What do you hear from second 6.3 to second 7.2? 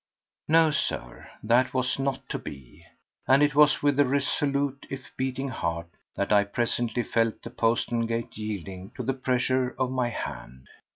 I presently